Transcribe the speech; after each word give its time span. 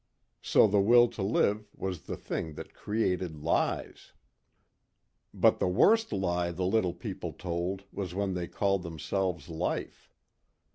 So 0.41 0.65
the 0.65 0.81
will 0.81 1.07
to 1.09 1.21
live 1.21 1.67
was 1.75 2.01
the 2.07 2.17
thing 2.17 2.55
that 2.55 2.73
created 2.73 3.37
lies. 3.37 4.13
But 5.31 5.59
the 5.59 5.67
worst 5.67 6.11
lie 6.11 6.49
the 6.49 6.65
little 6.65 6.95
people 6.95 7.33
told 7.33 7.83
was 7.91 8.15
when 8.15 8.33
they 8.33 8.47
called 8.47 8.81
themselves 8.81 9.47
life. 9.47 10.09